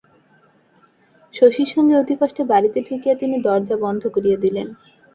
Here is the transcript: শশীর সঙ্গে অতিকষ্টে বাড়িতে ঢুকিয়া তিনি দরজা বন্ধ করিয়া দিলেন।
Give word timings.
শশীর 1.33 1.67
সঙ্গে 1.73 1.95
অতিকষ্টে 1.97 2.43
বাড়িতে 2.43 2.79
ঢুকিয়া 2.87 3.15
তিনি 3.15 3.35
দরজা 3.41 3.75
বন্ধ 3.83 4.01
করিয়া 4.15 4.37
দিলেন। 4.37 4.67